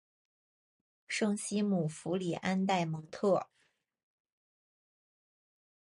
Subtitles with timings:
[1.07, 3.49] 圣西姆福里安代蒙特。